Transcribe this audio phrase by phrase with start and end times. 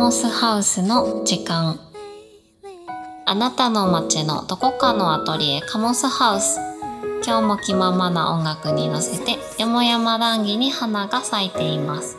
[0.00, 1.78] モスハウスの時間。
[3.26, 6.58] あなたの街のどこかのアトリエカモスハウス。
[7.22, 12.16] 今日も気ままな音楽に乗せてよもやま談義に花が咲いています。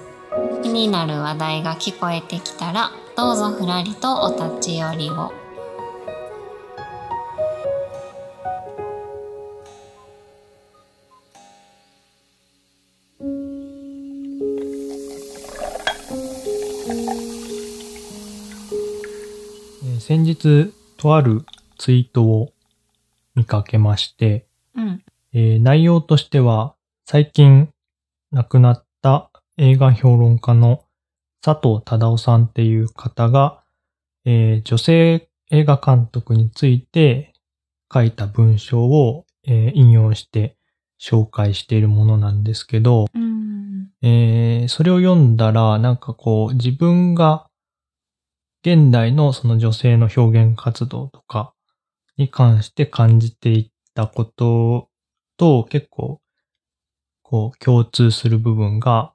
[0.61, 5.40] 気になる話題が聞こえてきたらどうぞふらりとお立ち寄りを。
[20.41, 21.45] 日、とある
[21.77, 22.53] ツイートを
[23.35, 24.45] 見かけまして、
[24.75, 25.03] うん。
[25.33, 27.69] えー内容としては、最近
[28.31, 30.83] 亡くなった映画評論家の
[31.41, 33.61] 佐藤忠夫さんっていう方が、
[34.25, 37.33] えー女性映画監督について
[37.93, 40.55] 書いた文章を、えー引用して
[40.99, 43.89] 紹介しているものなんですけど、うん。
[44.01, 47.47] えーそれを読んだら、なんかこう、自分が
[48.63, 51.53] 現代のその女性の表現活動とか
[52.17, 54.89] に関して感じていったこと
[55.37, 56.21] と結構、
[57.23, 59.13] こう、共通する部分が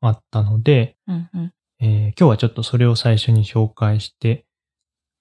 [0.00, 4.46] あったので、うんうんえー今日はちょっとそれを最初に紹介して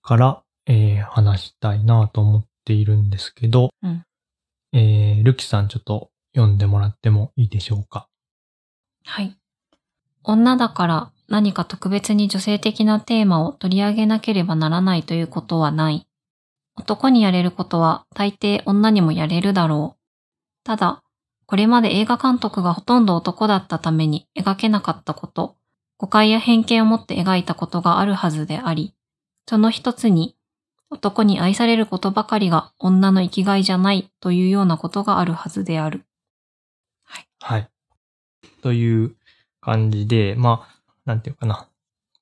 [0.01, 4.05] から、えー話したいなと思っているんですけど、うん
[4.73, 8.07] えールキさんちょっと読んでもらってもいいでしょうか？
[9.05, 9.35] はい。
[10.23, 16.07] 女だから何か特別に女性的なテーマを取り上げなければならないということはない。
[16.75, 19.99] 男にやれることは大抵女にもやれるだろう。
[20.63, 21.03] ただ、
[21.45, 25.55] これまで映画監督がほとんど男だったために描けなかったこと、
[25.97, 28.93] 誤解や偏見を持って描いたことがあるはずであり、
[29.47, 30.35] その一つに、
[30.89, 36.05] 男に愛されることばかりが女の生きがいじゃないというようなことがあるはずである。
[37.03, 37.27] はい。
[37.39, 37.69] はい
[38.63, 39.15] という
[39.61, 40.72] 感じで、まあ、
[41.05, 41.67] なんていうかな。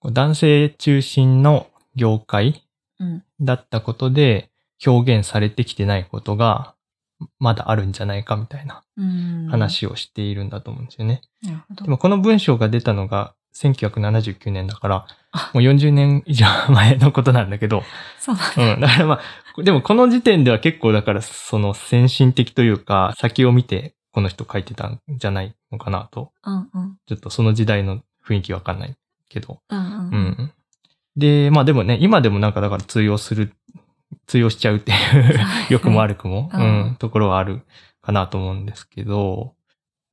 [0.04, 2.66] 男性中心の業界
[3.00, 3.24] うん。
[3.40, 4.50] だったことで
[4.86, 6.76] 表現されてきてないことが
[7.40, 9.48] まだあるんじゃないかみたいなうん。
[9.50, 11.22] 話をしているんだと思うんですよね。
[11.44, 11.90] で。
[11.90, 17.84] もこの文章が出たのが1979年だからあ、もう40年以上前のことなんだけど、
[18.20, 18.80] そうだうん。
[18.80, 19.20] だからま
[19.58, 26.98] あ、でもこの時点では結構だからその先進的というか先を見てこの人書いてたんじゃないのかなとうんうん。
[27.08, 28.96] ちょっとその時代の雰囲気わかんない
[29.30, 29.62] けど。
[29.70, 29.86] うんうん。
[29.86, 30.52] うん。
[31.16, 33.54] で、まあでもね、今でもなんかだから通用する、
[34.28, 35.40] 通用しちゃうっていう、
[35.70, 37.62] 良くも悪くも、ううんん、ところはある
[38.02, 39.56] かなと思うんですけど、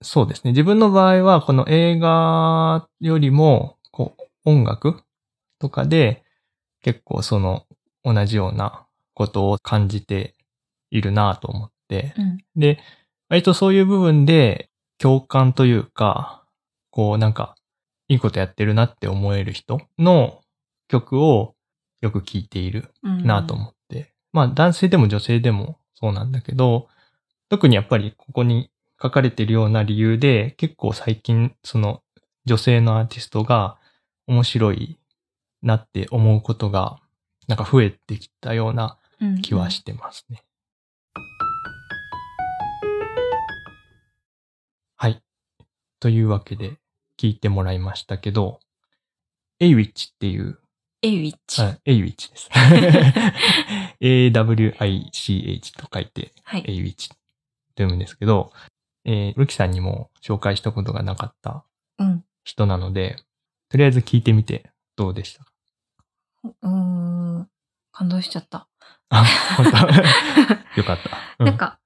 [0.02, 0.52] そうですね。
[0.52, 5.02] 自分の場合は、この映画よりも、こう、音楽
[5.58, 6.22] とかで、
[6.82, 7.66] 結構その、
[8.04, 10.36] 同じようなことを感じて
[10.90, 12.38] いるなと思って、うん。
[12.54, 12.78] で、
[13.28, 16.44] 割とそういう部分で共感というか、
[16.90, 17.56] こうなんか、
[18.08, 20.40] いいことやってるなって思える人の
[20.88, 21.54] 曲を
[22.00, 23.24] よく聴いているうん。
[23.24, 24.14] なと思って。
[24.32, 26.88] まあ男性でも女性でもそうなんだけど、
[27.48, 28.70] 特にやっぱりここに
[29.00, 32.02] 書かれているような理由で結構最近その
[32.44, 33.78] 女性のアーティストが
[34.26, 34.98] 面白い
[35.62, 36.98] なって思うことが
[37.46, 40.44] なんか増えてきたようなうん気はしてますね。
[44.96, 45.22] はい。
[46.00, 46.78] というわけで
[47.18, 48.60] 聞いてもらいましたけど、
[49.60, 50.58] エイウィッチっていう、
[51.02, 51.60] エイウィッチ。
[51.60, 52.48] はい、エイウィッチです。
[54.00, 56.64] A-W-I-C-H と書いて、はい。
[56.66, 57.16] エイウィッチと
[57.74, 58.52] 読むんですけど、
[59.04, 61.64] えー、ルキさんにも紹介したことがなかった
[61.98, 62.24] うん。
[62.44, 63.16] 人なので、
[63.68, 65.50] とりあえず聞いてみてどうでしたか？
[66.62, 66.70] うー
[67.40, 67.48] ん。
[67.92, 68.68] 感動しちゃった。
[69.10, 69.24] あ、
[69.56, 69.76] 本当？
[70.80, 71.18] よかった。
[71.40, 71.78] うなん、か、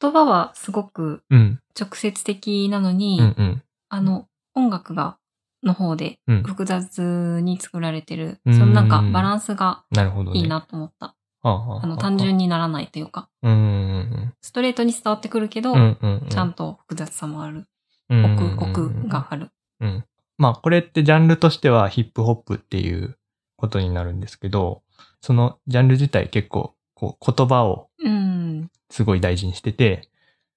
[0.00, 3.62] 言葉はすごくうん、直接的なのに、うん、うん。
[3.88, 5.16] あの、音楽が、
[5.62, 10.40] の方でうん複雑に作られてる、うんそのなんかバランスがなるほどね。
[10.40, 11.14] いいなと思った。
[11.42, 15.78] あああの、単純にならないというか、うんうんストレートに伝わってくるけど、うん。
[15.78, 16.28] うんうんうん。
[16.28, 17.66] ちゃんと複雑さもある。
[18.08, 18.58] うんうん奥、うん
[18.98, 19.50] 奥がある。
[19.80, 20.04] うん。
[20.38, 23.18] まあ、これってジャンルとしてはヒップホップっていう
[23.56, 24.82] ことになるんですけど、
[25.20, 28.70] そのジャンル自体結構、こう、言葉をうん。
[28.90, 30.08] すごい大事にしてて、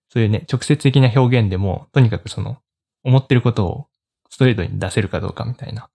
[0.10, 2.58] そういうね、直接的な表現でも、とにかくその、
[3.04, 3.88] 思ってることを
[4.30, 5.90] ストレートに出せるかどうかみたいな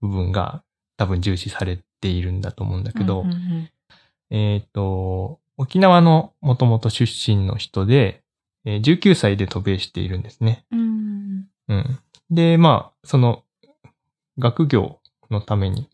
[0.00, 0.62] 部分が
[0.96, 3.70] 多分重視されているんだと思うんだけど、うんうんうん
[4.34, 8.22] えっ、と、沖縄のもともと出身の人で、
[8.64, 10.64] えー19歳で渡米しているんですね。
[10.72, 11.46] うん。
[11.68, 11.98] うん。
[12.30, 13.44] で、まあ、その、
[14.38, 15.00] 学業
[15.30, 15.90] のために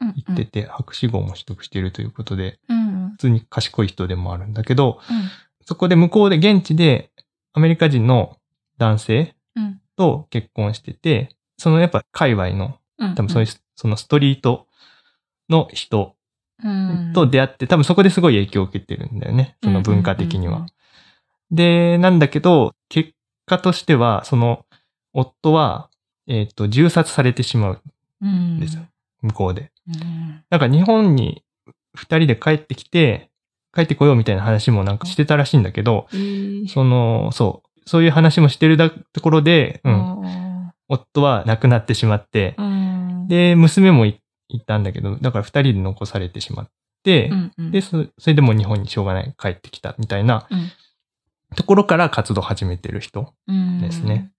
[0.00, 3.10] うん行ってて、博士号も取得しているということで、うん。
[3.12, 5.64] 普通に賢い人でもあるんだけど、うん。
[5.64, 7.10] そこで向こうで現地で
[7.54, 8.36] アメリカ人の
[8.76, 9.34] 男性うん。
[9.98, 14.66] と結婚してて、そのやっぱ界隈のうん多分そういう、そのストリート
[15.50, 16.14] の人
[16.64, 19.56] うんと出会って、多分そこですごい影響を受けてるんだよね。
[19.62, 20.66] その文化的には。
[21.50, 23.12] で、なんだけど、結
[23.46, 24.66] 果としては、その、
[25.12, 25.88] 夫は、
[26.26, 27.82] えっ、と、銃殺されてしまう
[28.20, 28.82] うんんですよ。
[29.22, 29.70] 向こうで。
[29.86, 31.42] うんなんか日本に
[31.94, 33.30] 二人で帰ってきて、
[33.74, 42.56] 帰ってこようみたいな話もなんかしてたらしいんだけど、えーその、そう、そういう話もしてるだところで、うん、あ夫は亡くなってしまって
[43.28, 46.70] で、娘もいいたんだけど、だから二人で残されてしまっ
[47.04, 47.70] て、うんうん。
[47.70, 50.72] で、そそれでも日本にしょうがない帰ってきたみたいなうん。
[51.54, 53.80] ところから活動を始めてる人うん。
[53.80, 54.32] ですね。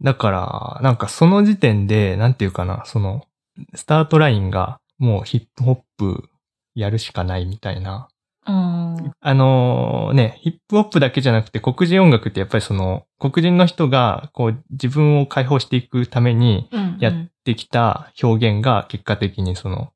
[0.00, 3.26] だから、なんかその時点で、なんていうかな、その、
[3.74, 6.28] スタートラインがもうヒップホップ
[6.74, 8.08] やるしかないみたいな。
[8.46, 19.92] うんあのね、ヒップホップだけじゃなくて黒人音楽ってやっぱりその黒人の人がこう自分を解放していくためにうんやってきた表現が結果的にその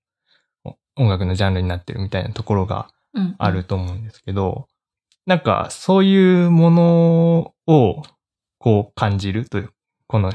[0.65, 4.69] お音楽のジャンルになってるみたいなところがうんあると思うんですけど、
[5.27, 8.03] なんかそういうものを
[8.59, 9.71] こう感じるという、
[10.07, 10.33] この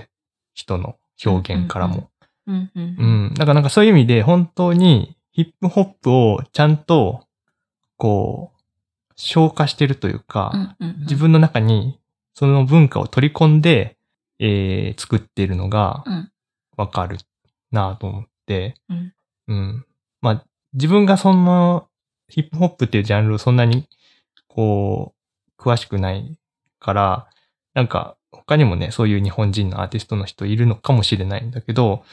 [0.54, 2.10] 人の表現からも。
[2.48, 3.34] うんうんうん。
[3.36, 7.24] だからなんかそういう意味で本当にヒップホップをちゃんと
[8.02, 8.60] こう
[9.16, 12.00] 消化してるというか、うんうん自分の中に
[12.34, 13.96] その文化を取り込んで、
[14.40, 16.32] えー作っているのがうん。
[16.78, 17.18] わかる
[17.72, 19.14] なと思って、うん。
[19.50, 19.86] うん。
[20.20, 21.90] まあ自分がその
[22.28, 23.88] ヒップホップっていうジャンルをそんなに
[24.48, 25.14] こ
[25.60, 26.40] う詳しくない
[26.80, 27.28] から、
[27.76, 32.04] なんか他にもね、そういう日本人のアーティストの人いるのかもしれないんだけど、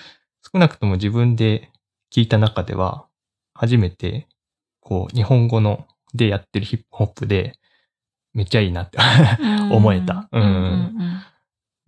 [0.53, 1.71] 少なくとも自分で
[2.13, 3.07] 聞いた中では、
[3.55, 4.27] 初めて、
[4.89, 7.59] こう、日本語のでやってるヒップホップで、
[8.33, 8.97] めっちゃいいなって
[9.71, 10.31] 思えた。
[10.33, 10.43] うん。
[10.43, 10.93] うん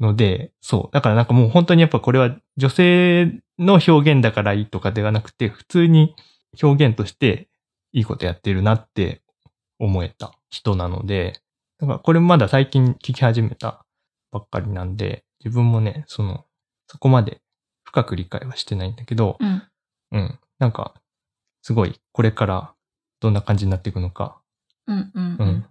[0.01, 0.95] ので、そう。
[0.95, 6.15] だからなんかもう本当にやっぱこれは女性の表現だからいいとかではなくて、普通に
[6.63, 7.51] 表現として
[7.93, 9.21] いいことやってるなって
[9.79, 11.43] 思えた人なので、
[11.79, 13.85] だからこれまだ最近聞き始めた
[14.33, 16.47] ばっかりなんで、自分もね、その、
[16.87, 17.43] そこまで
[17.85, 19.63] 深く理解はしてないんだけど、うん。
[20.13, 20.39] うん。
[20.59, 20.95] なんか、
[21.61, 22.75] すごいこれから
[23.21, 24.41] どんな感じになっていくのか、
[24.87, 25.49] うんうんう、うん。
[25.49, 25.67] ん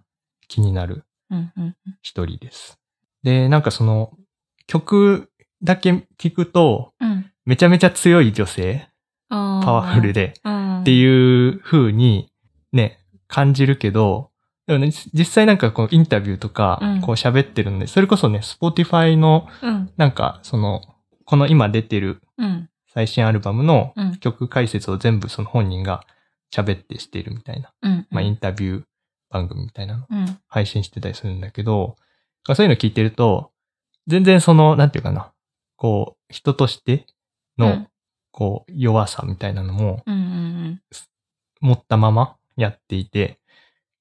[0.48, 2.78] 気になるうんうん一人です。
[3.22, 4.12] で、なんかその
[4.66, 5.30] 曲
[5.62, 7.26] だけ聞くと、うん。
[7.44, 8.88] めちゃめちゃ強い女性、
[9.28, 10.34] パパワフルで。
[10.38, 12.32] っっていう風に
[12.72, 12.98] ね、
[13.28, 14.30] 感じるけど、
[14.66, 17.00] でもね、実際なんかこうインタビューとかうん。
[17.00, 19.90] こう喋ってるので、それこそね、Spotify のうん。
[19.96, 20.82] なんかその、
[21.24, 22.68] この今出てるうん。
[22.92, 24.16] 最新アルバムのうん。
[24.18, 26.02] 曲解説を全部その本人が
[26.52, 28.82] 喋ってしているみたいな、うんまあインタビュー
[29.30, 30.06] 番組みたいなの。
[30.10, 30.38] うん。
[30.48, 31.96] 配信してたりするんだけど、
[32.54, 33.52] そういうの聞いてると、
[34.06, 35.32] 全然その、なんていうかな、
[35.76, 37.06] こう、人として
[37.56, 37.88] の、うん。
[38.32, 40.02] こう、弱さみたいなのも
[41.60, 43.40] 持ったままやっていて、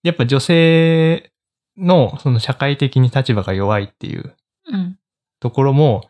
[0.04, 1.32] やっぱ女性
[1.78, 4.36] のその社会的に立場が弱いっていう
[4.68, 4.98] うん。
[5.40, 6.10] ところも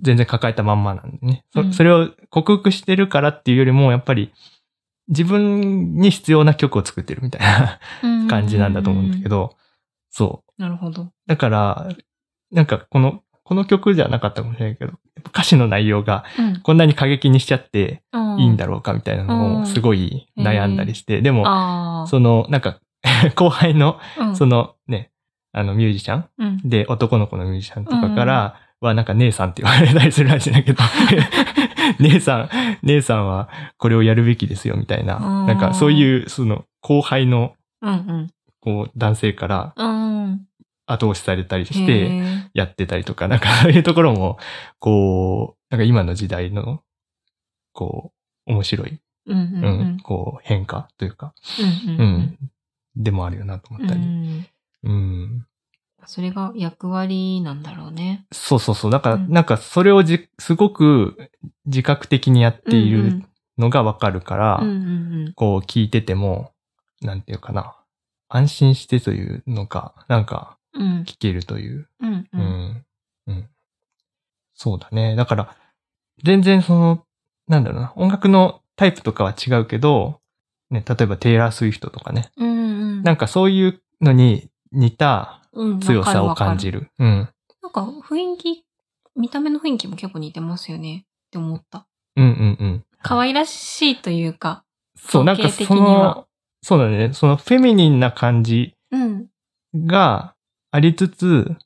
[0.00, 1.44] 全然抱えたまんまなんでね。
[1.52, 1.72] そうん。
[1.72, 4.32] それを克服してるからっていうよりも、やっぱり
[5.08, 9.56] 自分に必要な曲を作ってるみたいなうん感じなんだと思うんだけど、
[10.10, 10.62] そう。
[10.62, 11.12] なるほど。
[11.26, 11.88] だから、
[12.52, 14.92] なんかこの、この曲じゃなかったかもしれないけど、
[15.28, 16.60] 歌詞の内容がうん。
[16.60, 18.02] こんなに過激にしちゃって
[18.38, 22.80] いいんだろろうかみたいなのうんをすごい悩んだりして、でも、その、なんか、
[23.36, 24.36] 後輩の、うん。
[24.36, 25.10] そのね、
[25.52, 26.68] あのミュージシャンうん。
[26.68, 30.82] で、男の子のミュージシャンとかからは、なんか姉さんって言われたりするらしいんだけど、
[32.00, 32.48] 姉さん、
[32.82, 35.46] 姉さんはこれをやるべきですよみたいな、うん。
[35.46, 38.28] なんかそういう、その後輩の、うん
[38.60, 39.74] こう、男性から
[40.86, 42.48] 後押しされたりしへて、ー。
[42.54, 44.38] やってたりとか、なんかそういうところも、
[44.78, 46.82] こう、なんか今の時代の、
[47.72, 48.12] こ
[48.46, 51.34] う、面白い、うんこう、変化というか、
[51.98, 52.38] うん
[52.96, 54.00] でもあるよなと思うったり。
[54.00, 54.46] ん。
[54.82, 55.46] うん。
[56.08, 58.26] それが役割なんだろうね。
[58.32, 58.90] そうそうそう。
[58.90, 61.30] だから、うんなんかそれをじ、すごく
[61.66, 64.74] 自覚的にやっているうんのがわかるから、うんう
[65.28, 66.52] んこう聞いてても、
[67.02, 67.76] なんていうかな。
[68.30, 71.88] 安心してというのか、なんか聞けるという。
[72.00, 72.28] うんう。
[72.32, 72.84] うんん
[73.26, 73.48] うん。
[74.54, 75.14] そうだね。
[75.14, 75.56] だから、
[76.24, 77.04] 全然その、
[77.48, 77.92] なんだろうな。
[77.96, 80.20] 音楽のタイプとかは違うけど、
[80.70, 82.30] ね、例えばテイラー・スウィフトとかね。
[82.36, 82.54] うんう
[83.00, 86.80] んなんかそういうのに似たうん強さを感じる。
[86.80, 86.90] る。
[86.98, 87.28] うん。
[87.62, 88.64] なんか雰囲気、
[89.16, 91.86] 見た目の雰囲気も結構似てますよねって思った。
[92.16, 92.84] うんうんうん。
[93.02, 94.64] 可愛らしいというか。
[94.96, 96.26] そう、なんかその、
[96.62, 97.12] そうだね。
[97.12, 99.26] そのフェミニンな感じうん。
[99.74, 100.34] が
[100.70, 101.56] ありつつ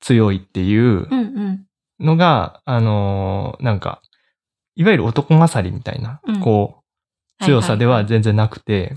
[0.00, 1.66] 強いっていううんうん。
[1.98, 4.02] のが、あのーなんか、
[4.74, 6.82] いわゆる男勝りみたいな、うんこ
[7.40, 8.94] う、強さでは全然なくて、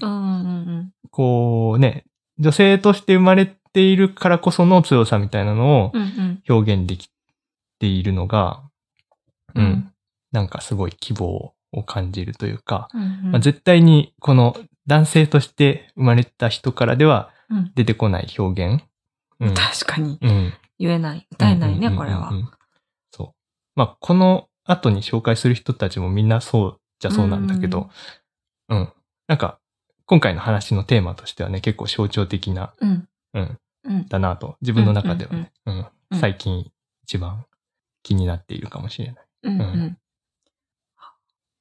[1.11, 2.05] こうね、
[2.39, 6.01] 女性として生まれているからこその強さみたいなのをうん。
[6.01, 7.09] うん表現でき
[7.79, 8.63] ているのが、
[9.55, 9.93] ううんん、
[10.31, 13.01] なんかすごい希望を感じるというか、うん。
[13.01, 14.55] うんまあ、絶対にこの
[14.87, 18.83] 男性として生まれた人からではうん出てこない表現。
[19.39, 19.53] うん。
[19.53, 20.17] 確かに。
[20.21, 20.53] うん。
[20.79, 21.27] 言えない。
[21.31, 22.41] 歌えないね、うんこれはうんうん。
[22.41, 22.51] うん
[23.11, 23.27] そう。
[23.75, 27.89] まあ、この後に紹介する人たちもみんなそうじゃそうなんだけど、
[28.69, 28.89] うん。
[29.27, 29.59] なんか、
[30.09, 33.07] 今回の話のテーマとしてはね、結構象徴的な、うん。
[33.35, 34.07] うん、うん。
[34.07, 35.87] だなと、自分の中ではね、うんうん
[36.19, 36.71] 最近
[37.03, 37.45] 一番
[38.01, 39.25] 気になっているかもしれない。
[39.43, 39.97] うん。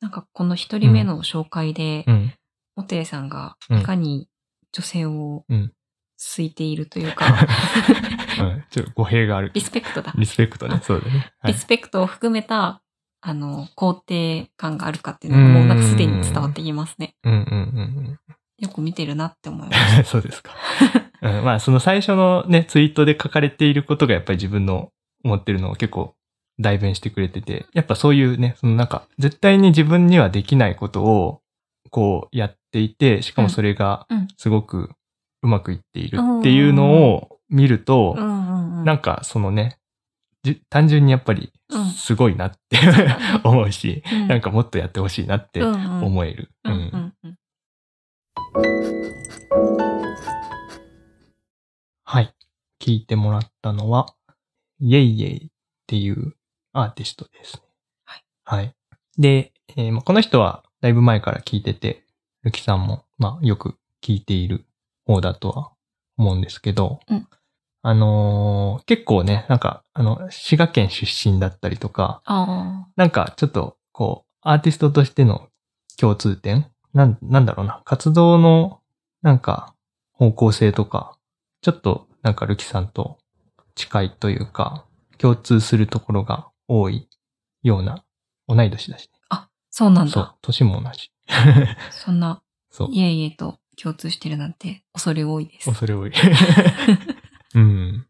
[0.00, 2.32] なんかこの一人目の紹介でう、ん。
[2.74, 4.30] モテイさんがうんいかに
[4.72, 5.72] 女性をうん。
[6.16, 7.26] 好いているというか、
[8.40, 8.64] うん。
[8.70, 9.60] ちょっと語弊があるリ。
[9.60, 10.14] スペクトだ。
[10.16, 10.80] リスペクトね。
[10.82, 11.32] そうだね。
[11.40, 12.80] はいリスペクトを含めた、
[13.20, 17.14] あの、肯定感があるかっていうのがもうなんかすでに伝わってきますね。
[17.22, 17.42] うんうんう
[18.14, 18.18] ん
[18.58, 20.04] よく見てるなって思いまうん。
[20.04, 20.52] そうですか。
[21.22, 24.90] うん、まあ、その最初のね、ツイートで書かれていることがやっぱり自分の
[25.24, 26.14] 思ってるのを結構
[26.58, 31.40] 代弁してくれてて、やっぱそういうね、そのなんか、絶対に自分にはできないことを、
[31.90, 34.90] こうやっていて、しかもそれがすごく
[35.42, 38.14] うまくいっているっていうのを見ると。
[38.84, 39.78] なんかそのね、
[40.42, 42.78] じ単純にやっぱりうんすごいなって、
[43.44, 46.50] 思うし、うんなんかもっとやってほしいなって思える。
[46.64, 47.37] うんううんんうん
[52.04, 52.34] はい。
[52.80, 54.14] 聞いてもらったのは、
[54.80, 55.50] イェイイェイっ
[55.86, 56.34] ていう
[56.72, 57.62] アーティストですね。
[58.04, 58.24] はい。
[58.44, 58.74] はい。
[59.18, 62.04] で、えーまあ、この人はだいぶ前から聞いてて、
[62.42, 64.64] ルキさんも、まあ、よく聞いている
[65.04, 65.72] 方だとは
[66.16, 67.28] 思うんですけど、うん
[67.82, 75.48] あのー結構ね、なんか、あの、滋賀県出身だったりとか、あなんかちょっと、こう、アーティストとしての
[75.96, 76.66] 共通点
[76.98, 78.80] なん、なんだろうな、活動の、
[79.22, 79.72] なんか、
[80.14, 81.16] 方向性とか、
[81.62, 83.18] ちょっと、なんか、ルキさんと
[83.76, 84.84] 近いというか、
[85.16, 87.08] 共通するところが多い
[87.62, 88.04] ような、
[88.48, 89.14] 同い年だしね。
[89.28, 91.12] あ、そうなんそうだ。、年も同じ。
[91.92, 95.66] そんな、 そう、いえいえと共通してるなんて恐れ多いです。
[95.70, 96.12] 恐れ多い。
[97.54, 98.06] うん。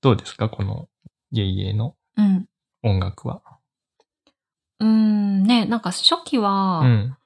[0.00, 0.48] どうですか？
[0.48, 0.88] この、
[1.32, 2.48] イェイイェイのうん。
[2.82, 3.42] 音楽は。
[4.78, 7.16] うーん、ね、なんか初期は、うん。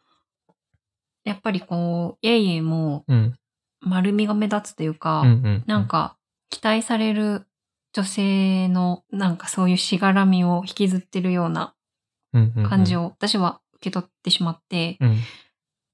[1.25, 3.35] やっぱりこう、いえいえもうん。
[3.81, 5.29] 丸みが目立つというか、うん。
[5.29, 5.65] うん。
[5.67, 6.17] なん、か
[6.51, 7.47] 期待される
[7.93, 11.75] 女性のなんかそういうしがらみを引きずってるような
[12.69, 13.03] 感じを。
[13.03, 15.19] を私は受け取ってしまって、うん。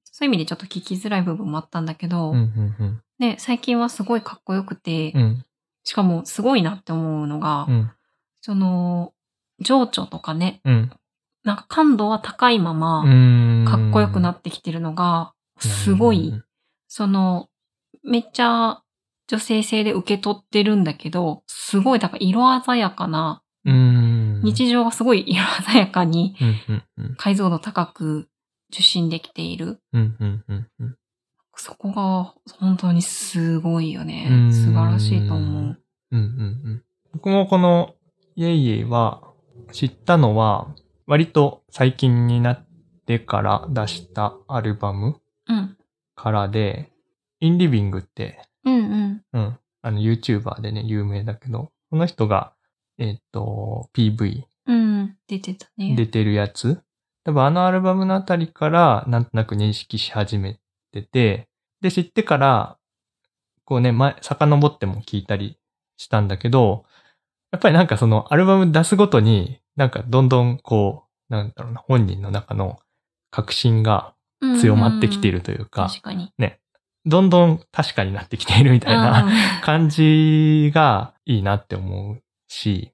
[0.03, 2.37] そういう意味でちょっと聞きづらい部分もあったんだけど、うん。
[2.37, 2.75] うん。
[2.79, 3.01] うん。
[3.19, 5.45] ね、最近はすごいかっこよくて、うん。
[5.83, 7.91] しかもすごいなって思うのが、うん。
[8.41, 9.13] その、
[9.59, 10.91] 情緒とかね、うん。
[11.43, 13.03] なんか感度は高いまま、
[13.65, 16.33] かっこよくなっってきてるのが、すごい、
[16.87, 17.49] その、
[18.03, 18.81] めっちゃ
[19.27, 24.41] 女性性で受け取ってるんだけど、すごい、だから色鮮やかな、うん。
[24.43, 26.35] 日常がすごい色鮮やかに
[27.17, 28.27] 解像度高く
[28.71, 29.79] 受信できている。
[31.55, 34.47] そこが本当にすごいようね。
[34.47, 35.79] ん素晴らしいと思う。
[36.11, 36.23] うんうんう
[36.73, 36.83] ん
[37.13, 37.93] 僕もこの
[38.35, 39.21] イェイイェイは
[39.73, 40.73] 知ったのは
[41.11, 42.65] 割と最近になっ
[43.05, 45.77] てから出したアルバムうん。
[46.15, 46.89] からで、
[47.41, 49.21] インリビングって、うんうん。
[49.33, 52.53] うん、あの YouTuber でね、有名だけど、この人が、
[52.97, 55.17] えっ、と、PV うん。
[55.27, 55.95] 出てたね。
[55.97, 56.81] 出てるやつ。
[57.25, 60.61] 多分あのアルバムのあたりからなんとなく認識し始め
[60.93, 61.49] てて、
[61.81, 62.77] で、知ってから、
[63.65, 65.57] こうね、前、遡っても聞いたり
[65.97, 66.85] したんだけど、
[67.51, 72.79] やっぱりなんかそのアルバム出すごとに、なんかどんどんこう、なんだろうな、本人の中の
[73.29, 74.13] 確信が
[74.59, 76.31] 強まってきているというか、確かに。
[77.05, 79.31] どんどん確かになってきているみたいなうん
[79.63, 82.91] 感じがいいなって思うし、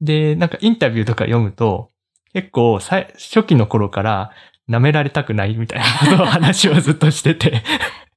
[0.00, 1.90] で、なんかインタビューとか読むと、
[2.32, 4.32] 結構初期の頃から
[4.68, 7.62] 舐められたくないみたいなことを 話をずっとしてて、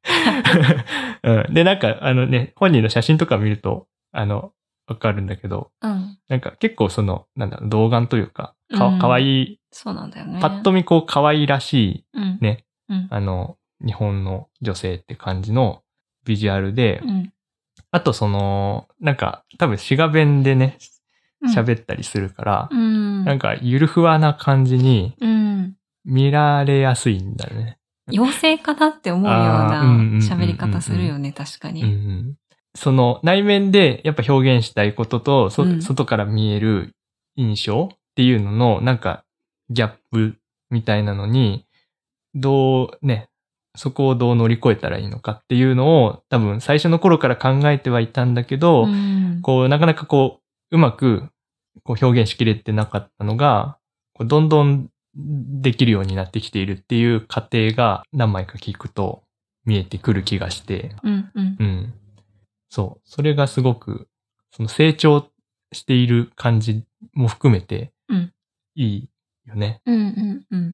[1.24, 1.54] うん。
[1.54, 4.54] で、なんかあのね、本人の写真とか見ると、あの、
[4.88, 6.18] わかるんだけど、うん。
[6.28, 10.40] なんか結構その、なんだろう、童顔というか、かうんかわいい、そうなんだよね。
[10.42, 12.38] パッと見こう可愛らしい、うん。
[12.42, 12.66] ね。
[12.90, 13.08] うん。
[13.10, 15.84] あの、日本の女性って感じの
[16.26, 17.34] ビジュアルで、うん。
[17.92, 23.24] あとその、なんか多分滋賀弁でね、うん喋ったりするから、うん。
[23.24, 25.76] なんかゆるふわな感じにうん。
[26.04, 27.78] 見られやすいんだね。
[28.10, 29.84] 妖精かなって思うような
[30.20, 31.84] 喋り方するよね、確かに。
[32.78, 35.82] ん、その内面でやっぱ表現したいことと、そうん。
[35.82, 36.92] 外から見える
[37.36, 39.24] 印象っていうのの、なんか
[39.70, 40.36] ギャップ
[40.70, 41.66] みたいなのに、
[42.36, 43.30] どうね、
[43.76, 49.40] そこをどう乗り越えたらいいのかっていうのを多分最初の頃から考えてはいたんだけど、うん。
[49.42, 50.40] こう、なかなかこ
[50.72, 51.30] う、うまく
[51.84, 53.78] こう表現しきれてなかったのが、
[54.14, 59.24] こうどんどんできるようになってきているっていう過程が何枚か聞くと
[59.66, 61.58] 見えてくる気がして、うんうん。
[61.60, 61.77] うん。
[62.78, 63.10] そう。
[63.10, 64.08] それがすごく、
[64.52, 65.32] その成長
[65.72, 68.32] している感じも含めてうん、
[68.76, 69.10] いい
[69.48, 69.82] よね。
[69.88, 70.72] うんうんうん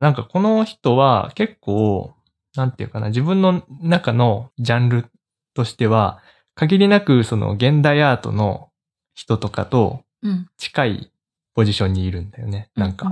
[0.00, 2.14] なんかこの人は結構、
[2.56, 5.04] なんていうかな、自分の中のジャンル
[5.52, 6.22] としては、
[6.54, 8.70] 限りなくその現代アートの
[9.14, 11.12] 人とかとうん近い
[11.54, 12.70] ポジションにいるんだよね。
[12.76, 13.10] なんうんか。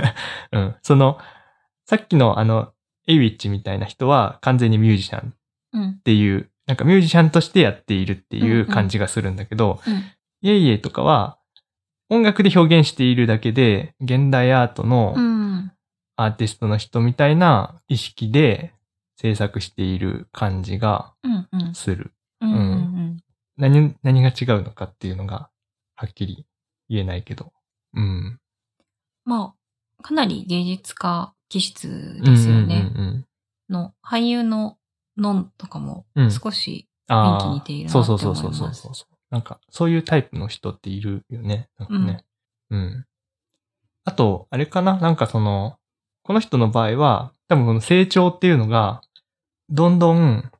[0.52, 0.76] うん。
[0.80, 1.18] その、
[1.84, 2.72] さっきのあの、
[3.06, 5.34] エイウィッチみたいな人は完全にミュージシャン
[5.74, 10.04] うんっていう、なんかミュージシャンとしてやっているっていう感じがするんだけど、うん
[10.42, 11.38] イエイエイとかは
[12.08, 15.72] 音楽で表現しているだけで、現代アートのうん
[16.16, 18.72] アーティストの人みたいな意識で
[19.16, 21.12] 制作している感じが
[21.74, 22.12] する。
[22.40, 25.50] 何、何が違うのかっていうのが
[25.94, 26.46] はっきり
[26.88, 27.52] 言えないけど。
[27.94, 28.38] うん。
[29.24, 29.54] ま
[29.98, 33.24] あ、かなり芸術家気質ですよね。
[33.68, 34.78] の、俳優の
[35.20, 39.14] ノンとかもうん少し雰囲気似ているなそうって思いますそうそうそうそうそう。
[39.30, 41.68] なんか、そういうタイプの人っているよね。
[41.78, 42.24] なんかね。
[42.70, 43.06] うん。
[44.04, 44.98] あと、あれかな？
[44.98, 45.76] なんかその、
[46.24, 49.02] この人の場合は、多分この成長っていうのが、
[49.68, 50.50] どんどん、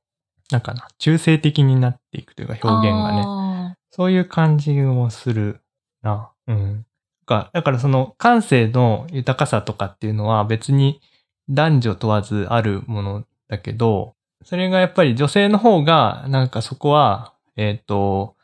[0.52, 3.71] なんかな、中性的になっていくというか表現がね。
[3.71, 3.76] ね。
[3.90, 5.61] そういう感じもする
[6.02, 6.31] な。
[6.47, 6.87] うん。
[7.26, 11.00] かだからその感性の豊かさとかっていうのは別に
[11.49, 14.14] 男女問わずあるものだけど、
[14.45, 18.37] それがやっぱり女性の方がなんかそこは、えっ、と、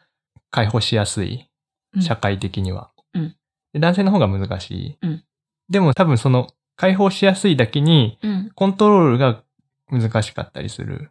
[0.50, 1.48] 解放しやすい。
[1.94, 2.90] うん社会的には。
[3.14, 3.36] うん
[3.72, 4.98] で男性の方が難しい。
[5.02, 5.24] うん
[5.68, 8.50] でも多分その解放しやすいだけにうん。
[8.54, 9.42] コントロールが
[9.90, 11.10] 難しかったりする。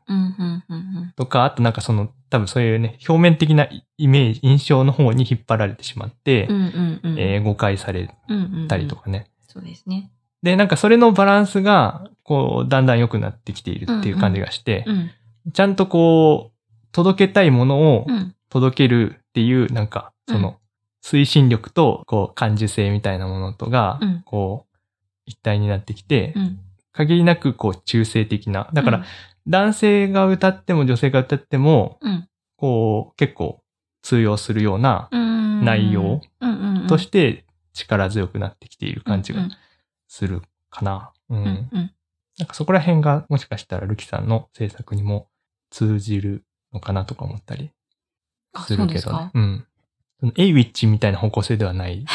[1.16, 3.68] とか、あとなんかその、多分そういうね、表面的な
[3.98, 6.48] イメージ、印象の方に引っ張られてしまって、
[7.44, 8.68] 誤解されうん。
[8.68, 8.96] たりと。
[8.96, 9.28] かね。
[9.48, 10.12] そうですね。
[10.46, 15.12] で、なんかそれのバランスが、こう、だんだん良くなってきているっていう感じがして、うん。
[15.52, 18.36] ちゃんとこう、届けたいものをうん。
[18.50, 20.58] 届けるっていう、なんか、その、
[21.04, 24.78] 推進力と、こう、感受性みたいなものとがうん、こう、
[25.26, 26.60] 一体になってきてう、ん。
[26.94, 28.70] 限りなく、こう、中性的な。
[28.72, 29.04] だから、
[29.48, 33.62] 男性が歌っても女性が歌っても、うん、こう、結構
[34.04, 35.66] 通用するようなうん。
[35.66, 36.82] 内容うん。
[36.82, 36.88] うん。
[36.88, 39.52] として力強くなってきている感じがうん
[40.08, 41.14] するかな。
[41.30, 41.38] うん。
[41.38, 41.70] うん。
[41.72, 41.92] うん。
[42.38, 45.30] なんかそこら辺がもしかしたらルキさんの制作にも
[45.70, 47.72] 通じるのかなとか思ったり
[48.54, 48.76] あ、す。
[48.76, 49.68] るけどねうん。
[50.20, 52.06] そのエイウィッチみたいな方向性ではない。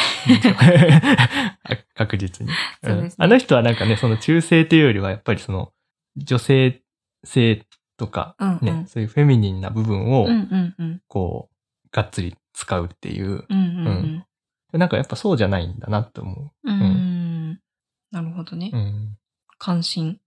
[1.64, 5.72] あ 確実に、そうですねんあの人はなんかね、その中性というよりはやっぱりその
[6.16, 6.82] 女性
[7.24, 10.30] 性とかね、うんうんそういうフェミニンな部分をうん。
[10.30, 10.74] うん。
[10.78, 11.02] うん。
[11.08, 14.24] こう、がっつり使うっていう、うん。
[14.72, 14.78] うん。
[14.78, 16.82] なんかやっぱそうじゃないんだなって思うん。
[16.82, 17.60] うん。
[18.10, 18.76] なるほどねう。
[18.76, 18.80] う。
[18.80, 19.16] ん。
[19.58, 20.18] 関心。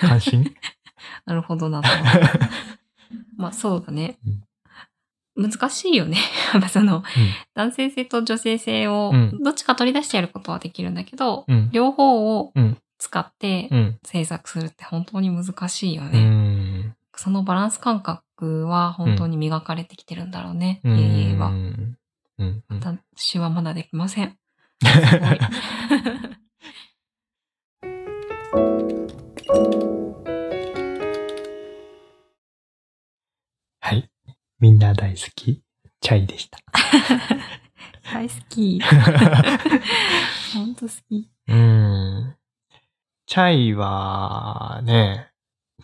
[0.00, 0.54] 関心？
[1.26, 1.88] なるほどなと。
[3.36, 4.18] まあそうだね。
[5.34, 6.18] 難しいよね。
[6.52, 7.02] やっぱその、
[7.54, 11.70] 男性性と女性性をうんどっちか取り出してやることはできるんだけど、うん。
[11.72, 13.98] 両方をうん使ってうん。
[14.04, 16.24] 制作するって本当に難しいようね。
[16.24, 16.96] ん。
[17.16, 20.80] そのバランス感覚は本当に磨かれてきてるんだろうね。
[20.84, 20.98] うん。
[20.98, 21.48] いえいえは。
[21.48, 21.98] うん。
[22.38, 22.62] うん。
[22.70, 24.36] 私はまだできません。
[33.80, 34.10] はい。
[34.58, 35.62] みんな大好き、
[36.00, 36.58] チャイでした。
[38.12, 38.80] 大好き。
[40.52, 41.30] 本当好き。
[41.46, 42.36] うん。
[43.26, 45.30] チャイはね、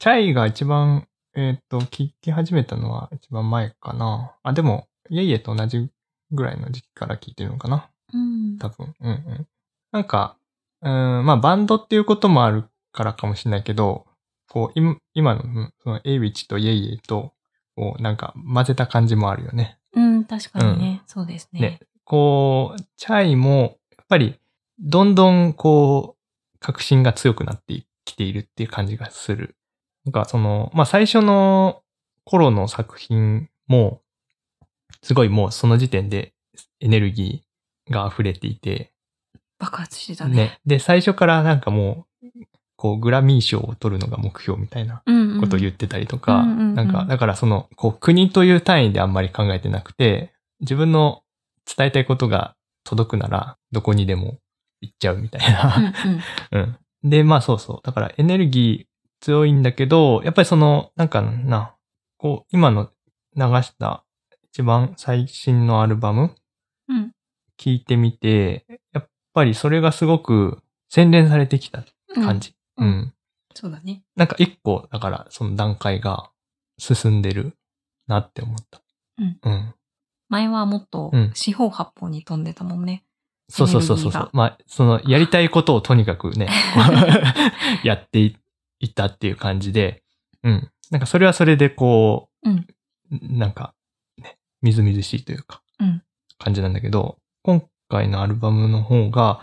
[0.00, 4.34] チャイが一番、えっ、と、聞き始めたのは一番前かな。
[4.42, 5.88] あ、でも、イエイエと同じ
[6.32, 7.90] ぐらいの時期から聞いてるのかな。
[8.12, 8.58] うん。
[8.58, 8.94] 多分。
[9.00, 9.46] うんうん。
[9.92, 10.36] なんか、
[10.82, 10.90] うん、
[11.24, 14.06] まあバンドっていうこともあるからかもしれないけど、
[14.48, 17.32] こう、今今の、うんそのエイウィッチとイエイエイと、
[17.76, 19.78] こう、なんか混ぜた感じもあるよね。
[19.94, 21.02] うん、確かにね。
[21.06, 21.60] そうですね。
[21.60, 21.80] ね。
[22.04, 24.38] こう、チャイも、やっぱり、
[24.78, 29.56] どんどん、こう、確信が強くなってきているっていう感じがする。
[30.04, 31.82] なんか、その、まあ、最初の
[32.24, 34.00] 頃の作品も、
[35.02, 36.32] すごいもうその時点で
[36.80, 37.47] エネルギー
[37.90, 38.92] が溢れていて、
[39.58, 40.34] 爆発してたね。
[40.36, 40.60] ね。
[40.66, 42.28] で、最初からなんかもう、
[42.76, 45.40] こう、グラミー賞を取るのが目標みたいなうん、うん。
[45.40, 51.22] ことを言ってたりとか、うんうんうんなんか、だからその、こう、国という単位であんまり考えてなくて、自分の
[51.66, 54.38] 伝えたいことが届くならどこにでも
[54.80, 55.94] 行っちゃうみたいな。
[56.52, 56.78] うんうん。
[57.10, 57.80] で、まあそうそう。
[57.84, 61.74] だからエネルギー強いんだけど、やっぱりその、なんかな、
[62.16, 62.90] こう、今の
[63.36, 64.04] 流した
[64.52, 66.34] 一番最新のアルバム
[66.88, 67.12] うん。
[67.58, 71.84] 聞いてみて、やっぱりそれがすごく洗練されてきた
[72.16, 72.24] うん。
[72.24, 72.54] 感じ。
[72.76, 73.14] ううんん。
[73.54, 74.02] そうだね。
[74.16, 76.30] なんか一個、だからその段階が
[76.78, 77.54] 進んでる
[78.06, 78.80] なって思った。
[79.18, 79.38] うん。
[79.42, 79.74] うん。
[80.28, 83.04] 前はもっとうん四方八方に飛んでたもんね。
[83.50, 84.30] そうそうそうそうエネルギーが。
[84.34, 86.48] まあ、その、やりたいことをとにかくね、
[87.82, 88.36] やってい
[88.86, 90.02] ったっていう感じで、
[90.42, 90.70] うん。
[90.90, 92.66] なんかそれはそれでこう、うん
[93.10, 93.74] なんか、
[94.18, 96.02] ね、みずみずしいというか、うん
[96.38, 99.40] 感じなんだけど、今回のアルバムの方が、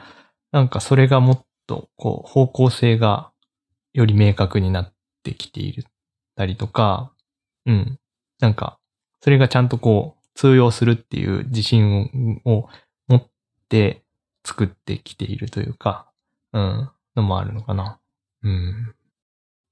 [0.52, 3.32] なんかそれがもっと、こう、方向性が
[3.94, 5.86] より明確になってきている
[6.36, 7.12] たりとか、
[7.66, 8.00] うん。
[8.40, 8.78] なんか、
[9.22, 12.70] それがちゃんとこう、通用するっていう自信をを
[13.08, 13.28] 持っ
[13.70, 14.04] て
[14.44, 16.08] 作ってきているというか、
[16.54, 18.00] うん、のもあるのかな。
[18.44, 18.94] うん。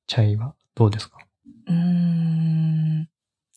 [0.08, 1.20] チャイはどうですか？
[1.68, 3.04] うーん。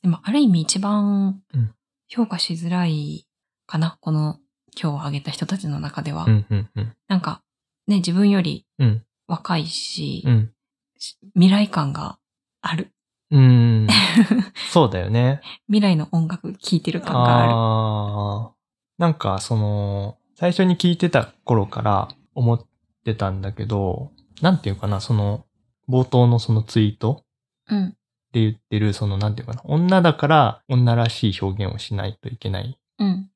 [0.02, 1.74] でも、ある意味一番うん
[2.08, 3.26] 評価しづらい
[3.66, 3.96] かな。
[4.02, 4.38] この
[4.80, 6.24] 今日挙げた人たちの中では。
[6.24, 6.92] うん、うん、うん。
[7.08, 7.42] なんか、
[7.86, 10.52] ね、自分よりうん、若いし、うん。
[10.98, 12.18] し未来感が
[12.60, 12.92] ある。
[13.30, 13.88] うん。
[14.70, 15.40] そうだよね。
[15.66, 17.52] 未来の音楽聴いてる感がある。
[17.52, 18.56] ああ。
[18.98, 22.64] なんか、その、最初に聞いてた頃から思っ
[23.04, 24.12] てたんだけど、
[24.42, 25.46] なんていうかな、その、
[25.88, 27.24] 冒頭のそのツイート
[27.68, 27.96] うん。
[28.32, 32.76] で言ってる、その、なんていうかな、女だから女らしい表現をしないといけないうん。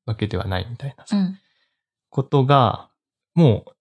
[0.05, 1.39] わけではないみたいなさ、うん。
[2.09, 2.89] ことが、
[3.35, 3.71] もう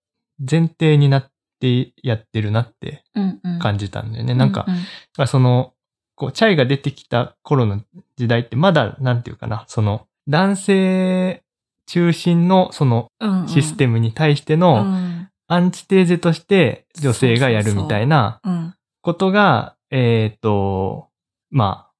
[0.50, 3.40] 前提になってやってるなってうん。
[3.42, 3.58] うん。
[3.58, 4.34] 感じたんだよね。
[4.34, 4.70] なんか、う
[5.18, 5.74] まあその、
[6.14, 7.82] こう、チャイが出てきた頃の
[8.16, 11.42] 時代ってまだ、なんていうかな、その、男性
[11.86, 15.26] 中心のそのうん、システムムに対してのうん。
[15.48, 18.74] アンチテーゼとして女性がやるみたいなうん。
[19.02, 21.08] ことが、えっ、と、
[21.50, 21.92] まあ、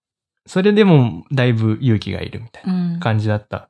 [0.47, 3.01] それでもだいぶ勇気がいるみたいなうん。
[3.01, 3.70] 感じだった。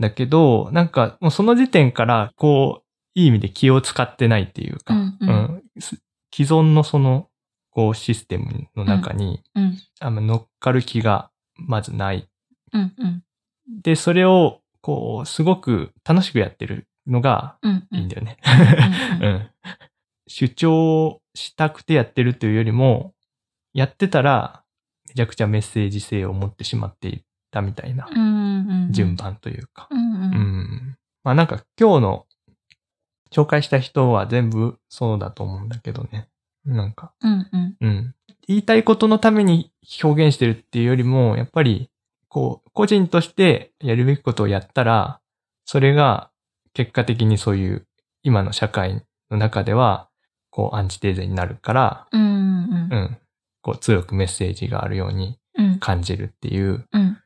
[0.00, 6.00] だけど、なんかもうその時点から、こう、いい意味で気を使ってないっていうか、うんうんうんす
[6.34, 7.28] 既存のその、
[7.70, 9.78] こう、システムの中に、うん。
[10.00, 12.28] あんま乗っかる気がまずない。
[12.72, 12.94] うん。
[12.98, 13.22] うん。
[13.82, 17.88] で、それを、こう、すごく楽しくやってるのがうん。
[17.92, 18.36] いいんだよね。
[19.20, 19.50] うんうんうん。
[20.26, 23.14] 主張したくてやってるというよりも、
[23.72, 24.64] やってたら、
[25.08, 28.08] めちゃくちゃメッセージ性を持ってしまっていたみたいな。
[28.90, 29.16] 順。
[29.16, 29.88] 番というか。
[31.24, 32.26] まあなんか今日の
[33.30, 36.28] 紹介した人は全部そうだと思うんだけどね。
[36.64, 37.46] なんか、うん。
[37.52, 37.76] うん。
[37.80, 38.14] うん。
[38.46, 39.70] 言いたいことのために
[40.02, 41.90] 表現してるっていうよりも、やっぱり、
[42.28, 45.20] こう、個人としてやるべきことをやったら、
[45.64, 46.30] それが
[46.74, 47.86] 結果的にそういう
[48.22, 50.08] 今の社会の中では、
[50.50, 52.22] こう、アンチテーゼになるから、うん。
[52.22, 52.96] うんう。
[52.96, 53.18] ん。
[53.62, 55.78] こう、強くメッセージがあるようにうん。
[55.80, 57.18] 感じるっていううん。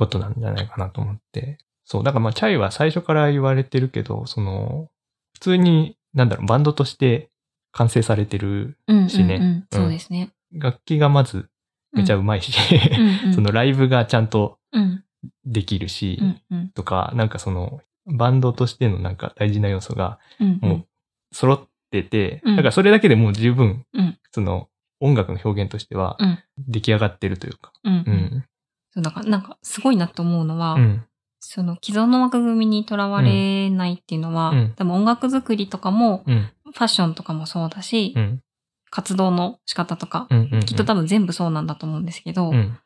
[0.00, 1.58] ことなんじゃないかなと思って。
[1.84, 2.04] そう。
[2.04, 4.88] だからまあ、チャイは最初から言われてるけど、その、
[5.34, 7.28] 普通に、なんだろう、バンドとして
[7.72, 9.08] 完成されてるうん。
[9.10, 10.30] しねそうですね。
[10.52, 11.50] 楽器がまず
[11.92, 12.52] めちゃうまいし、
[13.34, 15.04] そのライブがちゃんとうん。
[15.44, 16.40] できるし、うん。
[16.50, 16.68] うん。
[16.70, 20.58] とか、なんかその、バンドとしてのなんか大事な要素がうん。
[20.62, 20.86] もう
[21.32, 24.68] 揃ってて、うんだからそれだけでもう十分、うんその
[25.00, 27.72] 音楽の表現としてはうん出来上がってるというか。
[27.84, 27.94] うん。
[27.94, 28.44] ううん。
[28.90, 28.92] ん。
[28.94, 31.04] そう、だから、なんか、すごいなと思うのは、うん。
[31.42, 36.50] その既存の枠組みにとらわれないっていうのは、うん多分音楽作りとかも、うん。
[36.64, 38.42] ファッションとかもそうだし、うん。
[38.90, 40.48] 活動の仕方とか、うん。
[40.52, 40.60] うん。
[40.60, 42.78] きっと多分全部そうなんだと思うんですけど、うん。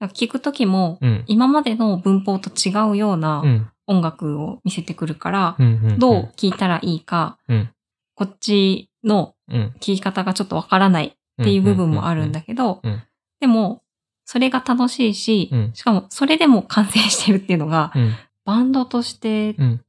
[0.00, 1.24] 聞くときも、うん。
[1.26, 3.70] 今までの文法と違うようなうん。
[3.88, 5.98] 音楽を見せてくるから、うん。
[5.98, 7.70] どう聞いたらいいか、うん。
[8.14, 9.74] こっちのうん。
[9.76, 13.02] 聞き方がちょっとわからないっていう部分もあるんだけどうんうん、
[13.40, 13.82] でも、
[14.26, 18.14] それが楽しいしうん、しかもそれでも完成してるっていうのが、うん。
[18.44, 19.80] バンドとしてうん。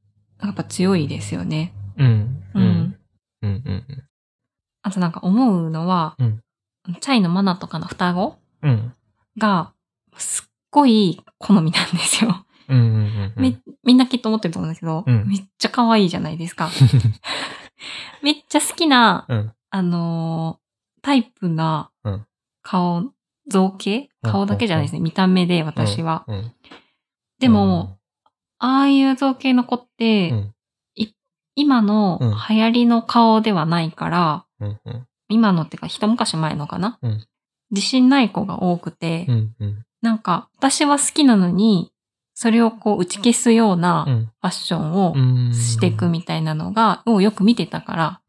[0.42, 1.74] やっぱ強いですよね。
[1.98, 2.42] うん。
[2.54, 2.98] ううんん。
[3.42, 3.50] うん。
[3.50, 3.84] うん。
[4.82, 6.42] あとなんか思うのは、うん
[7.02, 8.94] チャイのマナとかの双子うん。
[9.36, 9.74] が、
[10.16, 12.46] すっごい好みなんですよ。
[12.68, 12.78] うん。
[12.78, 13.32] うん。
[13.36, 16.70] めみんなきっと思ってると思うんですけど、うんめっちゃ可愛いじゃないですか。
[18.22, 19.52] めっちゃ好きな、うん。
[19.70, 20.68] あのー
[21.02, 22.26] タイプなうん
[22.62, 23.12] 顔、
[23.48, 24.08] 造形？
[24.22, 25.00] 顔だけじゃないですね。
[25.00, 26.24] 見た目で私は。
[26.28, 26.52] うん。
[27.38, 27.98] でも、
[28.58, 30.32] ああいう造形の子って、
[31.54, 34.44] 今のうん流行りの顔ではないから。
[35.28, 37.26] 今のってか一昔前のかな、うん
[37.70, 39.26] 自信ない子が多くて。
[40.00, 41.92] なんか私は好きなのに、
[42.34, 44.32] それをこう打ち消すよううなんフん。
[44.42, 48.20] ァッションをうんしていくみたいなのが、をよく見てたから。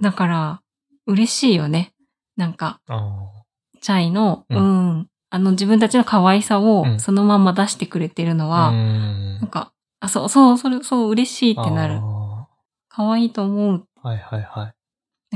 [0.00, 0.62] だから、
[1.06, 1.92] 嬉しいよね。
[2.36, 3.39] なんか、あ
[3.80, 8.48] チャイの、ううんん、あの自分たちの可愛さをうんそのまんま出してくれてるのあ。
[8.48, 11.98] は、うんなんか、あ、そう、そう、それ、そう、嬉しいってなる。
[12.02, 12.46] あ
[12.88, 13.86] 可愛いと思う。
[14.04, 14.74] ーはいはいはい。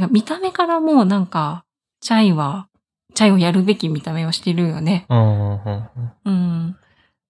[0.01, 1.65] なんか見た目からもうなんか、
[2.01, 2.69] チャイは、
[3.15, 5.07] チャイをやるべき見た目をしてるよね。
[5.09, 5.89] うんうんうん
[6.27, 6.77] うんうん。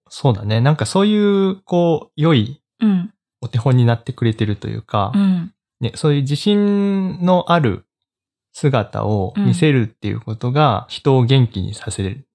[0.09, 0.59] そうだね。
[0.61, 3.13] なんかそういう、こう、良いうん。
[3.41, 5.53] お手本になってくれてるというか、うん。
[5.79, 7.85] ね、そういう自信のある
[8.55, 12.27] 姿を見せるっていうことが、人を元気にさせる。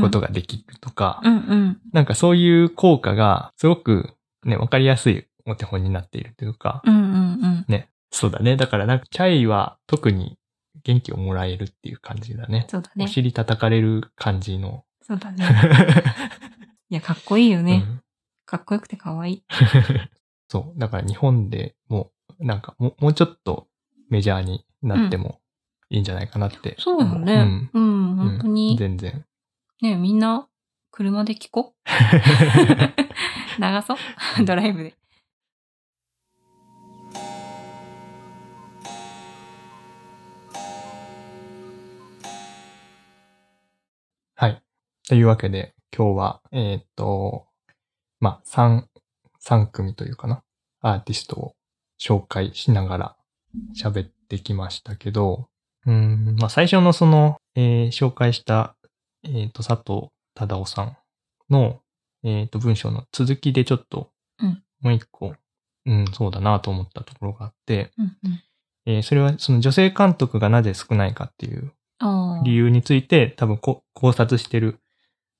[0.00, 1.80] ことができるとか、うんうん。
[1.92, 4.10] なんかそういう効果が、すごく
[4.44, 7.64] ね、わかりやすいお手本になっているというか、うんうんうん。
[7.68, 7.88] ね。
[8.12, 8.56] そうだね。
[8.56, 10.38] だからなんか、チャイは特に
[10.84, 12.66] 元気をもらえるっていう感じだね。
[12.68, 13.08] そうだねお。
[13.08, 14.84] 尻叩かれる感じの。
[15.02, 15.44] そうだね。
[16.90, 17.82] いや、かっこいいよね。
[17.88, 18.00] うん
[18.46, 19.44] かっこよくて可愛い。
[20.48, 20.78] そう。
[20.78, 23.66] だから日本でもう、なんかもうちょっと
[24.08, 25.40] メジャーになっても
[25.90, 26.76] いいんじゃないかなって。
[26.78, 27.68] そうよね。
[27.72, 28.76] うんうん、本当うんに。
[28.78, 29.24] 全然。
[29.82, 30.48] ねみんな、
[30.90, 31.74] 車で聞こ
[33.58, 33.94] 流そ
[34.40, 34.44] う？
[34.44, 34.96] ドライブで。
[44.34, 44.62] はい。
[45.08, 47.46] というわけで、今日は、えーっと、
[48.20, 48.88] まあ、三、
[49.38, 50.42] 三組というかな、
[50.80, 51.54] アーティストを
[52.00, 53.16] 紹介しながら
[53.74, 55.48] 喋ってきましたけど、
[55.86, 58.76] うーん、まあ、最初のその、えー紹介した、
[59.24, 60.96] えーっと、佐藤忠夫さん
[61.50, 61.80] の、
[62.24, 65.34] えーっと、文章の続きでちょっとうん、もう一個、
[65.86, 68.42] うん、そうだなと思ったところがあって、うんうん。
[68.86, 71.72] えーそれはその女性監督がなぜ少ないかっていう。
[72.44, 74.80] 理由について多分こ考察してる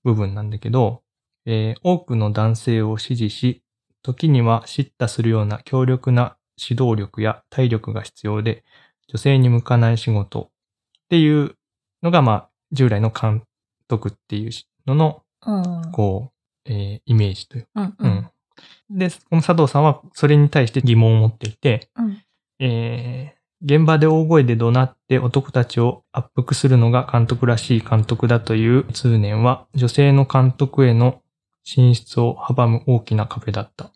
[0.04, 1.02] 部分なんだけど、
[1.44, 3.62] えー多くの男性を支持し、
[4.02, 8.64] 時には叱咤するような強力な指導力や体力が必要で、
[9.08, 11.54] 女性に向かない仕事っていう
[12.02, 13.44] のが、まあ、従来の監
[13.88, 14.50] 督っていう
[14.86, 15.92] のの、うん。
[15.92, 16.32] こ
[16.66, 17.68] う、えーイメージという。
[17.74, 18.98] うんううんん。
[18.98, 22.18] で、この佐藤さんはそれに対して疑問を持っていて、うん。
[22.58, 31.22] えー現場で大声で怒鳴って男たちを圧迫するのが監督らしい監督だという通念は女性の監督への
[31.64, 33.92] 進出を阻む大きな壁だったっ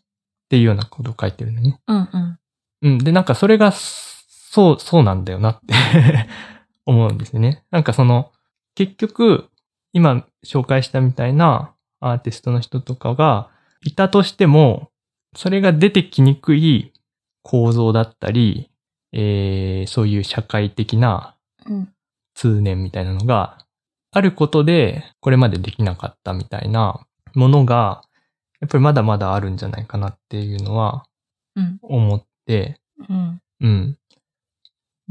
[0.49, 1.79] ていうようなことを書いてるのね。
[1.87, 2.39] うんうん。
[2.81, 2.97] うん。
[2.97, 3.71] で、なんかそれが、
[4.51, 5.73] そう、そうなんだよなって
[6.85, 7.63] 思うんですよね。
[7.71, 8.33] なんかその、
[8.75, 9.49] 結局、
[9.93, 13.49] 今紹介したみたいなアーティストの人とかが
[13.85, 14.91] いたとしても、
[15.37, 16.91] それが出てきにくい
[17.43, 18.69] 構造だったり、
[19.13, 21.93] えー、そういう社会的なうん。
[22.33, 23.65] 通念みたいなのが
[24.11, 28.01] あることで、これまでできなかったみたいなものが、
[28.59, 31.05] やっぱりまだまだあるんじゃないかなっていうのは
[31.55, 31.79] うん。
[31.81, 33.41] 思って、うん。
[33.61, 33.97] うん。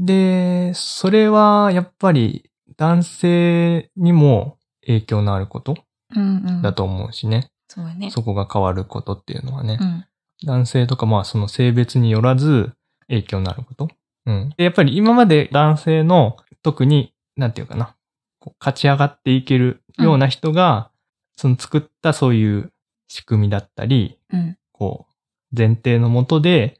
[0.01, 5.77] で、それはやっぱり男性にも影響のあること
[6.15, 6.61] うんうん。
[6.63, 7.51] だと思うしね。
[7.67, 8.09] そうやね。
[8.09, 9.77] そこが変わることっていうのはね。
[9.79, 10.05] うん。
[10.43, 12.73] 男性とかまあその性別によらず
[13.07, 13.89] 影響のあること。
[14.25, 14.49] うん。
[14.57, 17.95] で、やっぱり今まで男性の特に、なんていうかな、
[18.39, 20.89] こう勝ち上がっていけるような人が、
[21.37, 22.73] その作ったそういう
[23.07, 24.57] 仕組みだったり、うん。
[24.71, 26.79] こう、前提のもとで、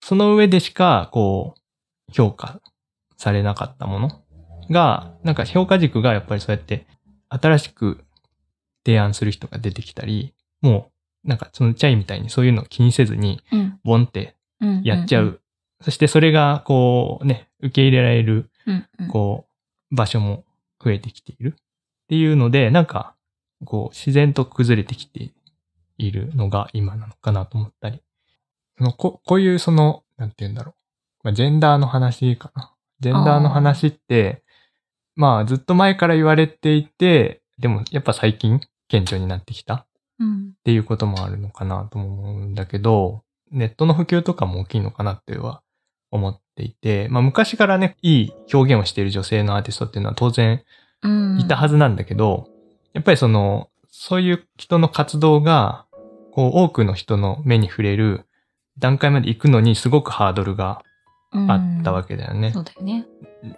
[0.00, 1.55] その上でしか、こう、
[2.12, 2.60] 評価
[3.16, 4.22] されなかったもの？
[4.70, 6.86] が、なんか評価軸がやっぱりそうやって、
[7.28, 8.04] 新しく
[8.84, 10.90] 提案する人が出てきたり、も
[11.24, 13.80] う、なんかそのチャイみたいにそういうのを気にせずに、うん。
[13.84, 14.82] ボンってうん。
[14.82, 15.40] やっちゃう。。
[15.82, 18.50] そしてそれが、こうね、受け入れられる。
[19.10, 19.46] こ
[19.92, 20.44] う、場所も
[20.82, 21.54] 増えてきている。
[21.56, 21.60] っ
[22.08, 23.14] ていうので、なんか、
[23.64, 25.32] こう、自然と崩れてきて
[25.98, 28.02] いるのが今なのかなと思ったり。
[28.78, 30.74] そのここういうその、なんて言うんだろう。
[31.26, 32.72] まあ、ジェンダーの話かな。
[33.00, 34.44] ジェンダーの話って、
[35.16, 39.88] まあ、ずっと前から言われていて、でもやっぱ最近顕著になってきた。
[40.20, 40.50] うん。
[40.50, 45.62] っていうこともあるのかなとも思うんだけど、ネットの普及とかも大きいのかなっては
[46.12, 50.62] 思っていて、まあ昔からね、いい表現をしている女性のアーティストっていうのは当然
[51.02, 51.40] うん。
[51.40, 52.46] いたはずなんだけど、
[52.92, 55.86] やっぱりその、そういう人の活動が、
[56.30, 58.26] こう多くの人の目に触れる
[58.78, 60.82] 段階まで行くのにすごくハードルが
[61.48, 62.06] あったわけ。
[62.06, 62.52] けだよね。
[62.52, 63.06] そうだよね。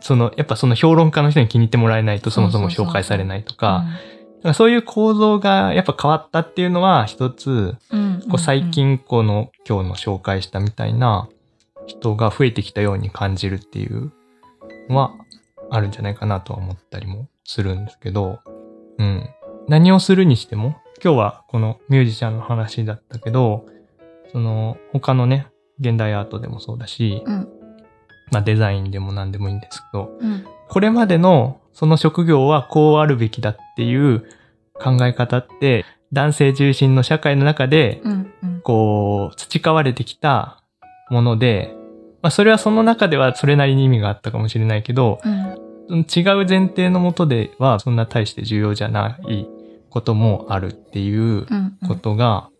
[0.01, 3.85] その、やっぱその評論家の人に気に入ってもらえないとそもそも紹介されないとか、
[4.55, 8.23] そういう構造がやっぱ変わったっていうのは一つ、うん。
[8.29, 11.29] こう最近この今日の紹介したみたいな
[11.87, 14.13] 人が増えてきたように感じるっていう
[14.89, 15.13] のは
[15.71, 18.41] あるんじゃないかなとは思ったりもするんですけど、
[18.99, 19.29] うん。
[19.69, 23.67] 何をするにしても、今日はこのミュージシャンの話だったけど、
[24.33, 25.49] その他のね、
[25.81, 27.58] 現代アートでもそうだし、うん。
[28.31, 30.45] まあデザインでも何でもいいんですけど、うん。
[30.69, 34.25] これまでのその職業はこうあるべきだっていう
[34.75, 38.03] 考え方って、男性中心の社会の中で。
[38.65, 40.63] こう、培われてきた
[41.11, 41.75] もので、
[42.21, 45.21] まあそれはその中ではそれなりに意味があったかもしれないけど、
[45.89, 46.01] うん。
[46.01, 49.49] 違う前提のもとではそんな大して重要じゃない
[49.89, 51.79] こともあるっていううん。
[51.87, 52.51] ことが。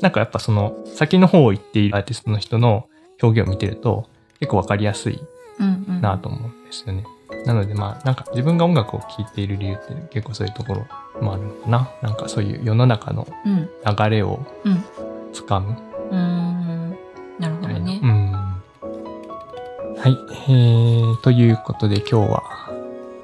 [0.00, 2.88] なんかやっぱその先の方を行っているアーティストの人の
[3.22, 4.08] 表現を見てると
[4.42, 5.22] 結構わかりやすい
[5.60, 5.84] うん。
[5.88, 6.00] うん。
[6.00, 7.04] なと思うんですよね。
[7.46, 10.86] なのでまあなんか自分が音楽を聴いている理由って結構そういうところ
[11.20, 11.90] もあるのかな。
[12.02, 13.70] なんかそういう世の中のうん。
[13.96, 14.84] 流れをうん。
[15.32, 15.76] つかむ
[16.10, 16.90] うーん。
[17.38, 18.06] なるほどねう。
[18.06, 18.32] ん。
[18.32, 20.18] はい。
[20.48, 22.42] えー、ということで今日は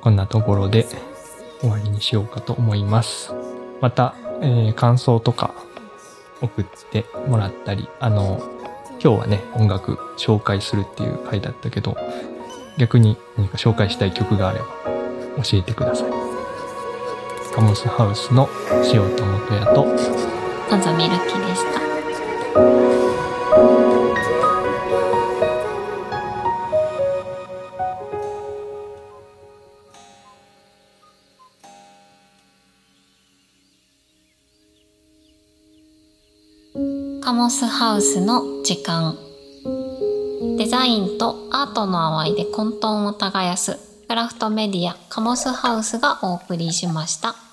[0.00, 0.86] こんなところで
[1.60, 3.32] 終わりにしようかと思います。
[3.80, 5.52] また、えー感想とか
[6.40, 8.40] 送ってもらったり、あの、
[9.00, 11.96] 今日はね、音楽紹介するっていう回だったけど、
[12.78, 14.66] 逆に何か紹介したい曲があれば
[15.42, 16.10] 教えてください。
[17.54, 18.48] カモスハウスの
[18.92, 19.84] 塩と元屋と
[20.70, 21.78] まずはミルキーでした。
[37.20, 39.16] カモスハウスの時間
[40.58, 47.47] デザインとアートの淡いで混沌を耕すクラフトメディアカモスハウスがお送りしました。